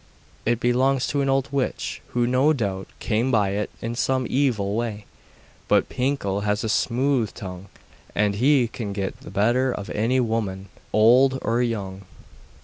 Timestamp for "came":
2.99-3.29